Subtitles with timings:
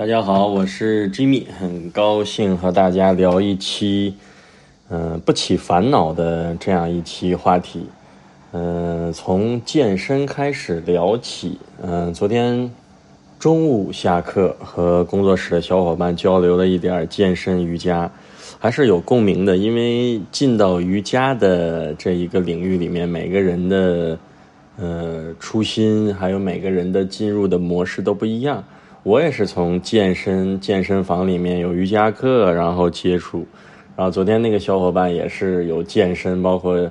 [0.00, 4.14] 大家好，我是 Jimmy，很高兴和大家聊一期，
[4.88, 7.84] 嗯，不起烦恼的这样一期话题。
[8.52, 11.58] 嗯，从健身开始聊起。
[11.82, 12.70] 嗯，昨天
[13.38, 18.10] 中午下课和工作室的小伙伴交流了一点健身瑜伽，
[18.58, 19.54] 还是有共鸣的。
[19.54, 24.18] 因为进到瑜伽的这一个领域里面，每个人的
[24.78, 28.64] 呃初心，还有每个人的进入的模式都不一样。
[29.02, 33.46] 我也是从健身健身房里面有瑜伽课，然后接触，
[33.96, 36.90] 然后昨天那个小伙伴也是有健身，包括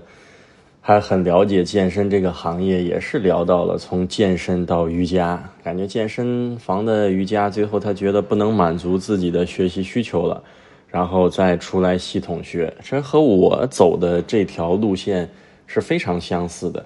[0.82, 10.42] 还很了解健身这个行业，也是聊到了从健身到瑜伽，感觉健身房的瑜伽最后他觉得不能满足自己的学习需求了，
[10.88, 15.30] 然后再出来系统学，这和我走的这条路线
[15.68, 16.84] 是非常相似的，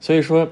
[0.00, 0.44] 所以说。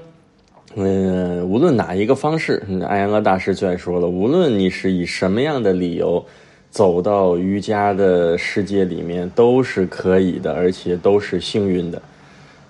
[0.77, 6.25] 嗯，无论哪一个方式，艾扬格大师最爱说了，无论你是以什么样的理由
[6.69, 12.01] 走到瑜伽的世界里面，都是可以的，而且都是幸运的。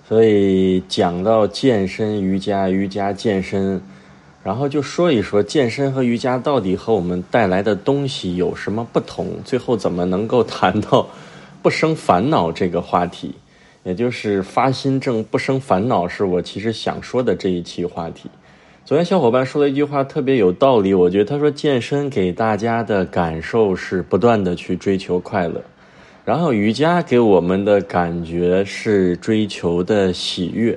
[0.06, 3.80] 所以讲到健身、瑜伽、瑜伽、健身，
[4.44, 11.08] 然后就说一说健身和瑜伽到底和我们带来的东西有什么不同，最后怎么能够谈到
[11.60, 13.34] 不生烦恼这个话题。
[13.86, 18.28] 也就是发心正不生烦恼，是我其实想说的这一期话题。
[18.84, 20.92] 昨天小伙伴说了一句话，特别有道理。
[20.92, 25.62] 我觉得他说健身给大家的感受是不断的去追求快乐，
[26.24, 30.76] 然后瑜伽给我们的感觉是追求的喜悦，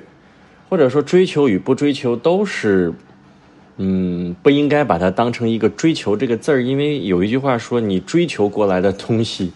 [0.68, 2.92] 或者说追求与不追求都是，
[3.78, 9.50] 嗯，不应该把它当成一个追求这个字儿，因为有一句话说，你追求过来的东西。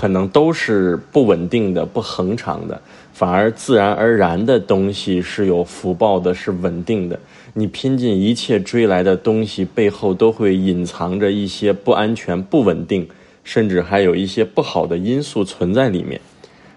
[0.00, 2.80] 可能都是不稳定的、不恒长的，
[3.12, 7.20] 反而自然而然的东西是有福报的、是稳定的。
[7.52, 13.06] 你拼尽一切追来的东西背后，都会隐藏着一些不安全、不稳定，
[13.44, 16.18] 甚至还有一些不好的因素存在里面。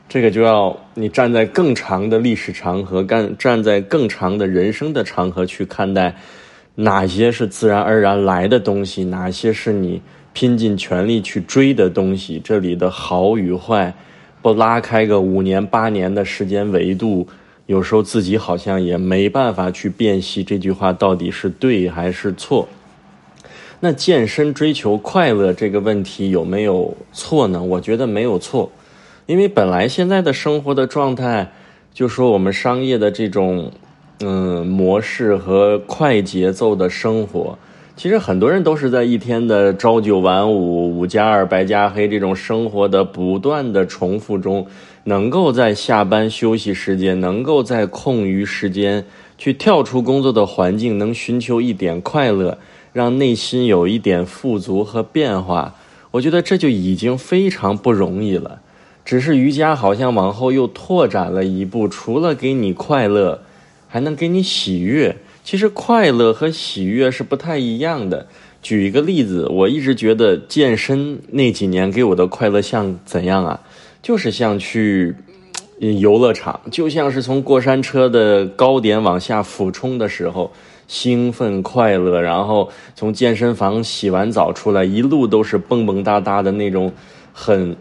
[0.09, 6.13] 这个就要你站在更长的历史长河，干站在更长的人生的长河去看待，
[6.75, 10.01] 哪些是自然而然来的东西，哪些是你。
[10.33, 13.93] 拼尽全力去追的东西，这里的好与坏，
[14.41, 17.27] 不拉开个五年八年的时间维度，
[17.67, 22.67] 有时候自己好像也没办法去辨析这句话到底是对还是错。
[23.79, 27.61] 那健身追求快乐这个问题有没有错呢？
[27.61, 28.71] 我觉得没有错，
[29.25, 31.51] 因为本来现在的生活的状态，
[31.93, 33.71] 就说我们商业的这种
[34.21, 37.57] 嗯模式和快节奏的生活。
[37.95, 44.65] 其实很多人都是在一天的朝九晚五、五加二、白加黑这种生活的不断的重复中，
[45.03, 49.05] 能够在下班休息时间，能够在空余时间
[49.37, 52.57] 去跳出工作的环境，能寻求一点快乐，
[52.91, 55.75] 让内心有一点富足和变化。
[56.11, 58.59] 我觉得这就已经非常不容易了。
[59.05, 63.41] 只是瑜伽好像往后又拓展了一步，除了给你快乐，
[63.87, 65.15] 还能给你喜悦。
[65.43, 68.25] 其实快乐和喜悦是不太一样的。
[68.61, 73.59] 举一个例子，我一直觉得健身那几年给我的快乐像怎样啊？
[74.01, 75.13] 就是像去
[75.79, 80.49] 游乐场，就像是从过山车的高点往下俯冲的时候，
[80.87, 82.21] 兴奋快乐。
[82.21, 86.89] 然后从健身房洗完澡出来，一路都是蹦蹦哒哒的那种，
[87.33, 87.75] 很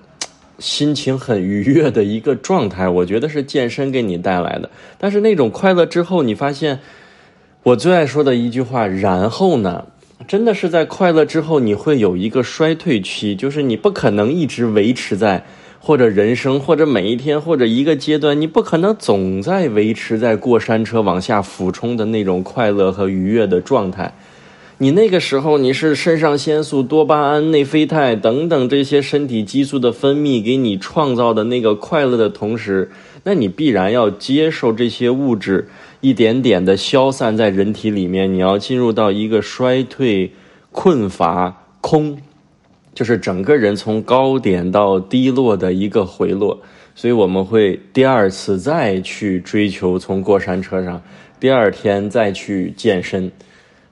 [0.59, 2.89] 心情很愉悦的一个状态。
[2.89, 4.69] 我觉得是健身给你带来的。
[4.99, 6.81] 但是那种快乐之后，你发现。
[7.65, 9.84] 我最爱说的一句话，然后呢，
[10.27, 15.47] 真的是在快乐之后，你会有一个衰退期，就是你不可能一直维持在，
[15.78, 24.12] 或者人生，或者每一天，或者一个阶段，你不可能总在维持在过山车往下俯冲的那种快乐和愉悦的状态。
[24.78, 32.91] 你那个时候，你是肾上腺素、多巴胺、内啡肽等等这些身体激素的分泌给你创造的那个快乐的同时，
[33.25, 35.69] 那你必然要接受这些物质。
[36.00, 40.33] 一点点的消散在人体里面，你要进入到一个衰退、
[40.72, 42.19] 困乏、空，
[42.92, 46.60] 就是整个人从高点到低落的一个回落。
[46.97, 51.01] 所以我们会第二次再去追求从过山车上，
[51.39, 53.30] 第二天再去健身。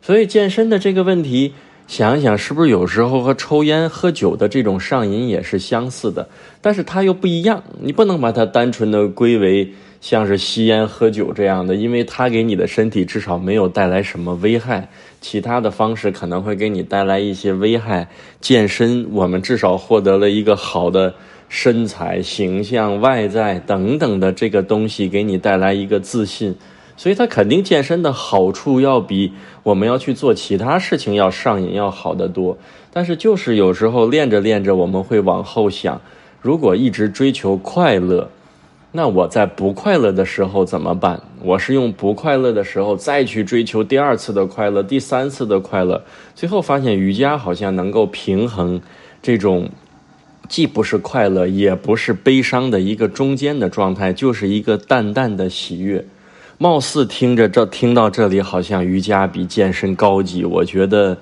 [0.03, 1.55] 所以健身的这个问题，
[1.91, 6.29] 想一想是不是有时候和抽烟喝酒的这种上瘾也是相似的？
[6.61, 9.69] 但是它又不一样，你不能把它单纯的归为。
[10.01, 14.89] 像是吸烟、喝酒这样的，因为它给你的身体至少没有带来什么危害，
[15.21, 18.09] 其他的方式可能会给你带来一些危害。
[18.41, 21.13] 健身，我们至少获得了一个好的
[21.49, 26.55] 身材、形象、外在等等的这个东西，给你带来一个自信。
[27.00, 29.32] 所以他肯定健身的好处要比
[29.62, 32.58] 我们要去做其他事情要上瘾要好得多。
[32.93, 35.99] 但是就是有时候练着练着，我们会往后想，
[36.43, 38.29] 如果一直追求快乐，
[38.93, 41.19] 那我在不快乐的时候怎么办？
[41.43, 46.05] 我是用不快乐的时候再去追求第二次的快乐、第三次的快乐，
[46.35, 48.79] 最后发现瑜伽好像能够平衡
[49.23, 49.70] 这种
[50.50, 56.05] 既不是快乐也不是悲伤的一个中间的状态，就是一个淡淡的喜悦。
[56.62, 61.17] 貌似听着这听到这里，好像瑜伽比健身高级，我觉得。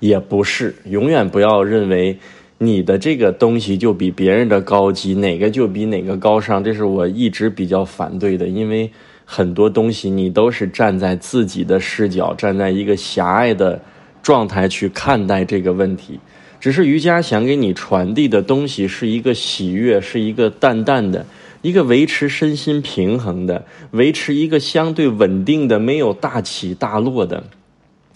[0.00, 2.18] 也不是，永远不要认为
[2.58, 8.48] 你的这个东西就比别人的高级，哪个就比哪个高尚，这是我一直比较反对的。
[8.48, 8.90] 因为
[9.24, 13.80] 很多东西你都是站在自己的视角，站在一个狭隘的
[14.24, 16.18] 状态去看待这个问题。
[16.58, 21.24] 只是瑜伽想给你传递的东西是一个喜悦，是一个淡淡的，
[21.62, 27.42] 一个维持身心平衡的，维持一个相对稳定的，没有大起大落的。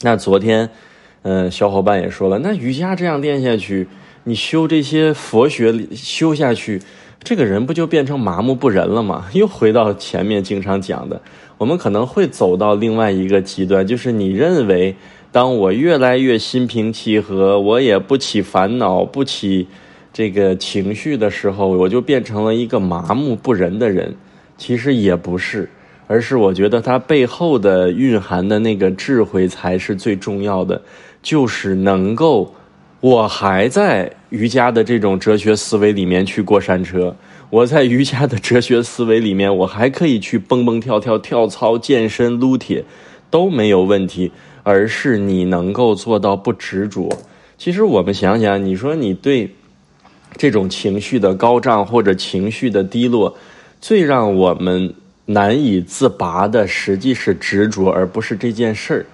[0.03, 0.69] 那昨天。
[1.29, 3.89] 嗯，小伙伴也说了，那瑜伽这样练下去，
[4.23, 6.81] 你修这些佛学修下去，
[7.21, 9.27] 这个人不就变成麻木不仁了吗？
[9.35, 11.21] 又回到前面经常讲的，
[11.59, 14.95] 我们可能会走到另外一个极端，就是你认为，
[15.33, 19.67] 当我越来越心平气和，我也不起烦恼、不起
[20.17, 24.15] 这个情绪的时候，我就变成了一个麻木不仁的人。
[24.57, 25.69] 其实也不是，
[26.07, 30.81] 而是我觉得它背后的蕴含的那个智慧才是最重要的。
[31.23, 32.55] 就是能够，
[33.01, 37.15] 我还在瑜伽的这种哲学思维里面去过山车，
[37.51, 42.83] 我在瑜伽的哲学思维里面，我还可以去蹦蹦跳跳、跳操、健身、撸铁，
[43.29, 44.33] 都没有问题。
[44.63, 47.11] 而是你能够做到不执着。
[47.59, 49.51] 其实我们想想，你说你对
[50.37, 53.35] 这种情绪的高涨或者情绪的低落，
[53.81, 54.93] 最让我们
[55.25, 59.07] 难以自拔的，实际是执着，而不是这件事儿。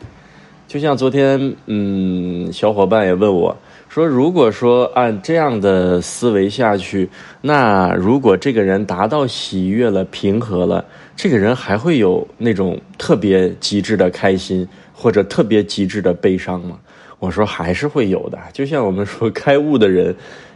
[0.66, 3.54] 就像昨天，嗯，小伙伴也问我，
[3.90, 7.08] 说如果说按这样的思维下去，
[7.42, 10.82] 那如果这个人达到喜悦了、平和了，
[11.14, 16.78] 这个人还会有那种特别极致的开心或者特别极致的悲伤吗？
[17.22, 18.36] 我说还是会有的。
[18.52, 20.12] 就像我们说开悟的人。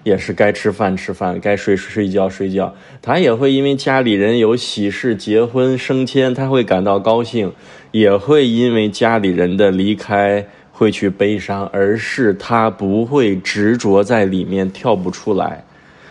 [0.06, 2.72] 也是该吃饭吃饭，该睡睡觉睡觉。
[3.02, 7.50] 他也会因为家里人有喜事、结婚、升迁，他会感到高兴；
[7.90, 15.64] 也会因为家里人的离开会去悲伤，而是他不会执着在里面跳不出来。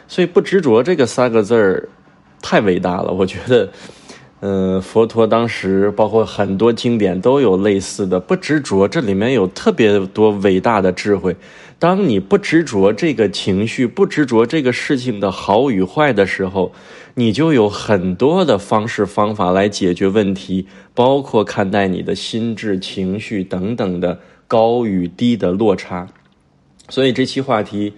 [0.09, 1.87] 所以“不执着”这个三个字儿
[2.41, 3.69] 太伟大了，我觉得。
[4.47, 11.35] 嗯，佛陀当时包括很多经典都有类似的不执着，这里面有特别多伟大的智慧。
[11.79, 16.71] 当你不执着这个情绪，不执着这个事情的好与坏的时候，
[17.15, 26.07] 你就有很多的方式方法来解决问题，包括看待你的心智、情绪等等的高与低的落差。
[26.89, 27.93] 所以这期话题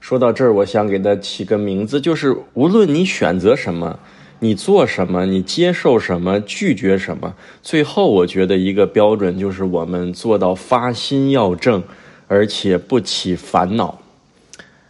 [0.00, 4.00] 说到这儿，我想给它起个名字，就是无论你选择什么。
[4.44, 5.24] 你做什么？
[5.24, 6.38] 你接受什么？
[6.40, 7.34] 拒绝什么？
[7.62, 11.82] 最后，我觉得一个标准就是我们做到发心要正，
[12.28, 13.98] 而且不起烦恼。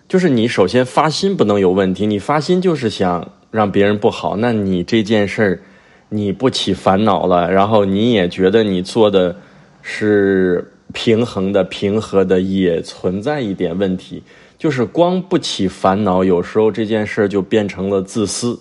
[0.08, 5.60] 就是你首先发心不能有问题，你发心就是想让别人不好，那你这件事儿
[6.08, 9.36] 你不起烦恼了，然后你也觉得你做的
[9.82, 14.20] 是平衡的、平和的，也存在一点问题。
[14.58, 18.58] 就是光不起烦恼，有时候这件事就变成了自私。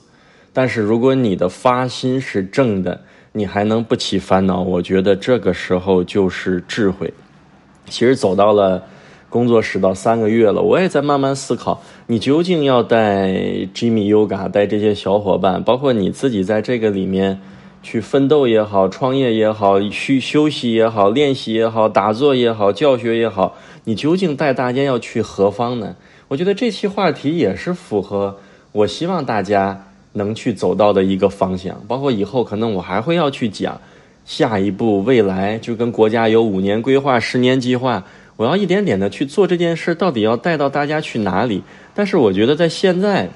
[0.54, 4.62] 但是如果你的发心是正的，你还能不起烦恼？
[4.62, 7.12] 我觉得这个时候就是智慧。
[7.90, 8.84] 其实走到了
[9.30, 13.30] 工作室到三个月了，我也在慢慢思考：你究竟要带
[13.74, 17.42] Jimmy Yoga 带这些小伙伴，包括你自己在这个里面
[17.82, 25.96] 去奋斗也好、创业也好、去休息也好、练习也好、打坐也好、教学也好，你究竟带大家要去何方呢？
[26.28, 28.38] 我觉得这期话题也是符合
[28.72, 29.88] 我希望大家。
[30.14, 33.80] 能去走到的一个方向，包括以后可能我还会要去讲
[34.26, 38.04] 下一步未来，就跟国家有五年规划、十年计划，
[38.38, 41.62] 我要一点点的去做这件事，到底要带到大家去哪里？
[41.94, 43.30] 但是我觉得在现在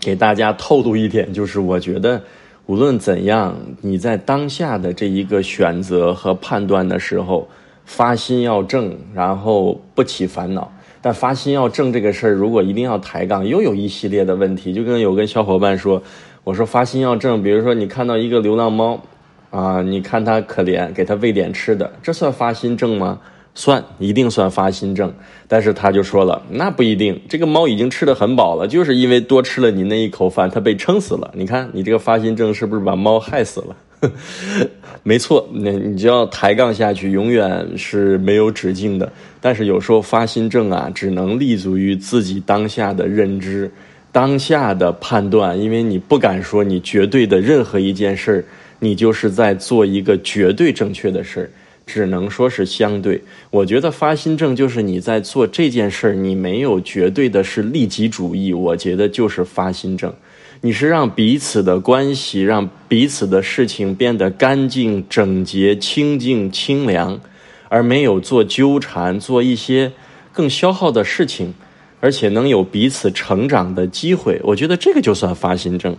[0.00, 2.22] 给大家透露一点，就是我觉得
[2.66, 7.48] 无论怎样，你在当下的这一个选择和判断的时候，
[7.84, 10.72] 发心要正，然后不起烦恼。
[11.08, 14.74] 但发心要正这个事儿，如果一定要抬杠，又有一系列的问题。
[14.74, 16.02] 就跟有跟小伙伴说，
[16.44, 19.02] 我说发心要正，比如说你看到一个流浪猫，
[19.48, 23.20] 啊，你看它可怜，给它喂点吃的，这算发心正吗？
[23.54, 25.10] 算，一定算发心正。
[25.46, 31.30] 但是他就说了，那不一定，这个猫已经吃的很饱了，就是因为多吃了你那一口饭，它被撑死了。
[31.32, 33.74] 你看你这个发心正是不是把猫害死了？
[35.02, 39.10] 没错，那你就要抬杠下去，永远是没有止境的。
[39.40, 43.70] 但是有时候发心正啊，只能立足于自己当下的认知、
[44.12, 48.44] 当下的判断，因为你不敢说你绝对的任何一件事，
[48.80, 51.50] 你就是在做一个绝对正确的事，
[51.86, 53.22] 只能说是相对。
[53.50, 60.12] 我觉得发心正就是你在做这件事，你没有绝对的是利己主义，我觉得就是发心正。
[60.60, 67.20] 你是让彼此的关系，让彼此的事情变得干净、整洁、清净、清凉，
[67.68, 69.92] 而没有做纠缠、做一些
[70.32, 71.54] 更消耗的事情，
[72.00, 74.40] 而且能有彼此成长的机会。
[74.42, 75.96] 我觉得这个就算发心正。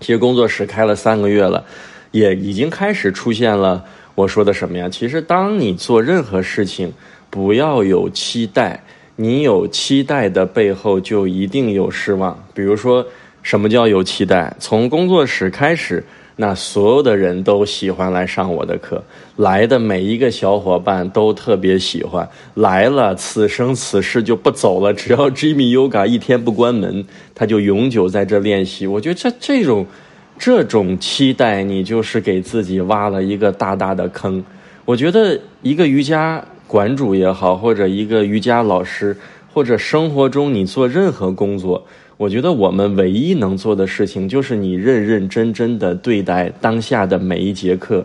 [0.00, 1.64] 其实工作室开了三个月了，
[2.10, 3.82] 也已经开始出现了
[4.14, 4.86] 我说的什么呀？
[4.90, 6.92] 其实当你做任何事情，
[7.30, 8.84] 不要有期待，
[9.16, 12.38] 你有期待的背后就一定有失望。
[12.52, 13.06] 比如说。
[13.48, 14.54] 什么叫有期待？
[14.60, 16.04] 从工作室开始，
[16.36, 19.02] 那所有的人都喜欢来上我的课，
[19.36, 24.92] 来的每一个小伙伴都特别喜欢，来了此生此世就不走了。
[24.92, 27.02] 只要 Jimmy Yoga 一天不关门，
[27.34, 28.86] 他就永久在这练习。
[28.86, 29.86] 我觉得这这种
[30.38, 34.44] 这种期待，你就是给自己挖了一个大大的坑。
[34.84, 39.16] 我觉得一个瑜伽馆主也好，或者一个瑜伽老师，
[39.54, 41.82] 或者生活中你做任何工作。
[42.18, 48.04] 我觉得我们唯一能做的事情，就是你认认真真的对待当下的每一节课。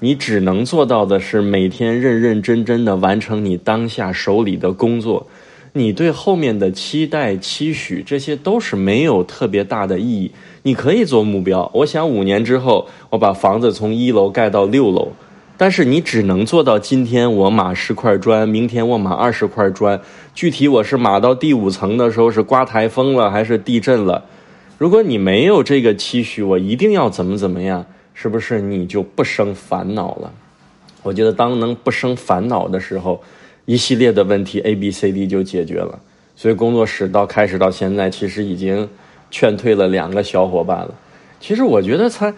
[0.00, 5.26] 你只能做到的是每天认认真真的完成你当下手里的工作。
[5.72, 10.30] 你对后面的期待、期许，这些都是没有特别大的意义。
[10.64, 15.08] 你可以做目标，我想五年之后，我把房子从一楼盖到六楼。
[15.56, 20.00] 但是你只能做到今天我码十块砖，明天我码二十块砖。
[20.34, 24.24] 具体我是码到第五层的时候是刮台风了还是地震了？
[24.78, 30.32] 如果你没有这个期许，我一定要怎么怎么样，是不是你就不生烦恼了？
[31.04, 33.22] 我觉得当能不生烦恼的时候，
[33.64, 36.00] 一系列的问题 A B C D 就解决了。
[36.34, 38.88] 所以工作室到开始到现在，其实已经
[39.30, 40.92] 劝退了两个小伙伴了。
[41.38, 42.34] 其实我觉得才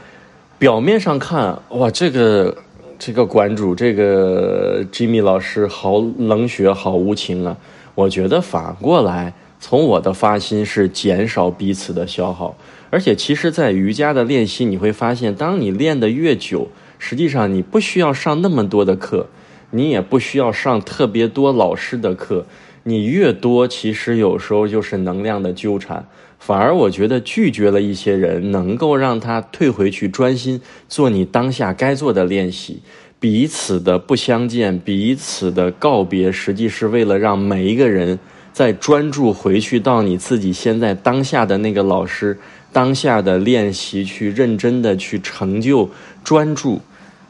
[0.59, 2.55] 表面上看，哇，这个。
[2.99, 7.57] 这个馆主，这个 Jimmy 老师好冷血，好无情啊！
[7.95, 12.57] 我觉得反过来，从我的发心是减少彼此的消耗。
[12.91, 19.27] 而且，其实，在瑜伽的练习，你会发现，当你练得越久，实际上你不需要上那么多的课，
[19.71, 22.47] 你也不需要上特别多老师的课。
[22.89, 26.07] 你越多，其实有时候就是能量的纠缠。
[26.39, 32.81] 反而我觉得拒绝了一些人，能够让他退回去专心做你当下该做的练习。
[33.19, 38.21] 彼此的不相见，彼此的告别，实际是为了让每一个人
[38.53, 42.39] 在专注回去到你自己现在当下的那个老师
[42.73, 45.91] 当下的练习去认真的去成就
[46.23, 46.81] 专注。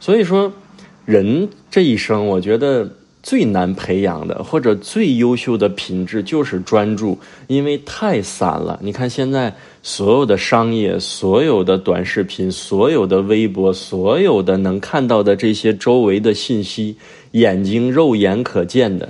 [0.01, 0.53] 所以说，
[1.07, 2.91] 人这一生，我觉得。
[3.27, 7.19] 最难培养的或者最优秀的品质就是专注，
[7.49, 8.79] 因为太散了。
[8.81, 9.53] 你看现在
[9.83, 16.97] 所有的商业、所有的短视频、所有的微博、所有的能看到的这些周围的信息，
[17.33, 19.09] 眼睛肉眼可见的，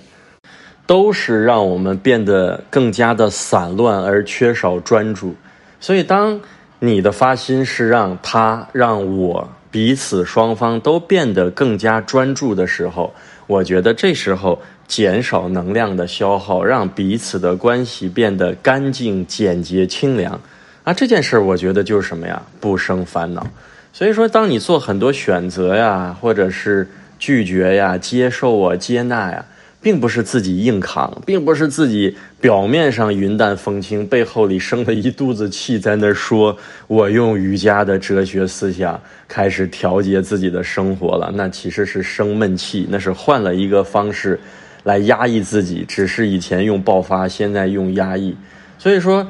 [0.86, 5.34] 都是让我们变得更加的散乱而缺少专注。
[5.78, 6.40] 所以，当
[6.78, 13.12] 你的发心是让他、让我彼此双方都变得更加专注的时候。
[13.46, 20.40] 我觉得这时候减少能量的消耗，让彼此的关系变得干净、简洁、清凉，
[20.84, 22.42] 啊，这件事儿我觉得就是什么呀？
[22.60, 23.46] 不生烦恼。
[23.92, 26.88] 所以说，当你做很多选择呀，或者是
[27.18, 29.44] 拒绝呀、接受啊、接纳呀。
[29.86, 44.40] 并不是自己硬扛，并不是自己表面上云淡风轻，背后里生了一肚子气，在那说：“我用瑜伽的哲学思想开始调节自己的生活了。”那其实是生闷气，那是换了一个方式
[44.82, 48.36] 来压抑自己，只是以前用爆发，现在用压抑。
[48.80, 49.24] 所以说，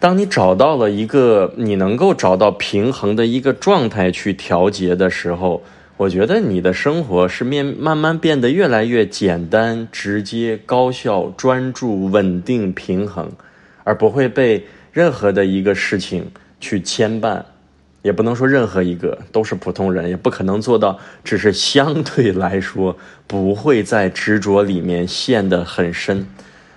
[0.00, 5.62] 当你找到了一个你能够找到平衡的一个状态去调节的时候。
[5.96, 13.30] 我觉得你的生活是面慢慢变得越来越简单、直接、高效、专注、稳定、平衡，
[13.84, 17.44] 而不会被任何的一个事情去牵绊，
[18.02, 22.96] 也不能说任何一个都是普通人，也不可能做到，只是相对来说
[23.28, 26.26] 不会在执着里面陷得很深。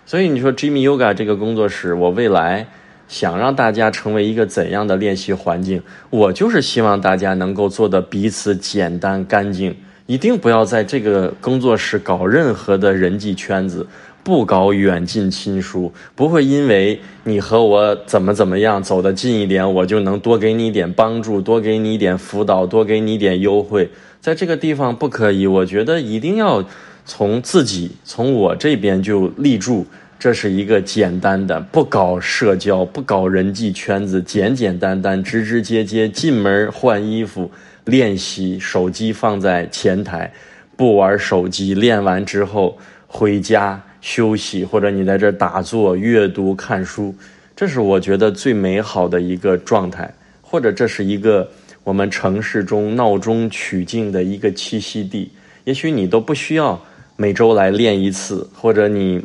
[0.06, 2.68] 所以你说 Jimmy Yoga 这个工作室，我未来。
[3.08, 5.82] 想让大家成为一个怎样的练习环境？
[6.10, 13.88] 我就是希望大家能够做的彼此简单干净，一定不要在这个工作室搞任何的人际圈子，
[14.24, 23.90] 不搞远近亲疏，不会因为你和我怎么怎么样走得近一点，我就能多给你一点帮助，多给你一点辅导，多给你一点优惠。
[24.20, 26.62] 在这个地方不可以，我觉得一定要
[27.06, 29.86] 从自己从我这边就立住。
[30.20, 37.52] 这是一个简单的，不搞社交，不搞人际圈子，简简单单，直直接接，进门换衣服，
[37.86, 40.34] 练习，手机放在前台，
[40.76, 47.14] 不玩手机，练完之后回家休息，或者你在这打坐、阅读、看书，
[47.56, 51.48] 这是我觉得最美好的一个状态，或者这是一个
[51.84, 55.32] 我们城市中闹中取静的一个栖息地。
[55.64, 56.84] 也许你都不需要
[57.16, 59.24] 每周来练一次，或者你。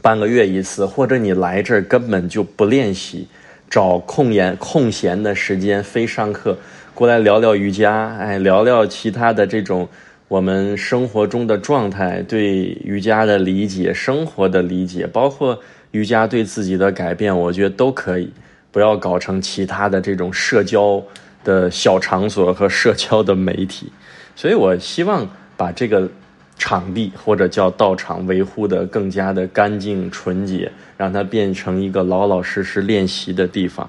[0.00, 3.26] 半个月一次，或者你来这儿根本就不练习，
[3.68, 6.56] 找空闲空闲的时间非上课
[6.94, 9.88] 过来聊聊瑜伽，哎，聊聊其他的这种
[10.28, 15.58] 我们生活中的状态，对瑜伽的理解，生活的理解，包括
[15.90, 18.32] 瑜伽对自己的改变，我觉得都可以，
[18.70, 21.02] 不要搞成其他的这种社交
[21.42, 23.90] 的小场所和社交的媒体，
[24.36, 26.08] 所以我希望把这个。
[26.58, 33.88] 场地或者叫道场维护的更加的干净纯洁，让它变成一个老老实实练习的地方。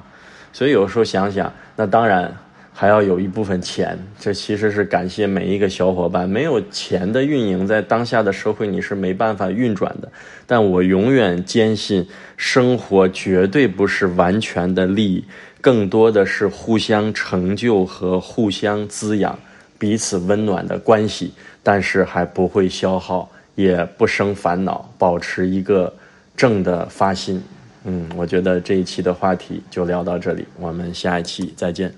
[0.53, 2.31] 所以有时候想想，那当然
[2.71, 3.97] 还要有一部分钱。
[4.19, 10.09] 这其实是感谢每一个小伙伴，没有钱的运营，在当下的社会你是没办法运转的。
[10.45, 12.07] 但我永远坚信，
[12.37, 15.23] 生活绝对不是完全的利益，
[15.59, 19.37] 更多的是互相成就和互相滋养。
[19.77, 21.31] 彼此温暖的关系，
[21.69, 25.93] 但是还不会消耗，也不生烦恼，保持一个
[26.35, 27.43] 正的发心。
[27.83, 31.93] 嗯，我觉得这一期的话题就聊到这里，我们下一期再见。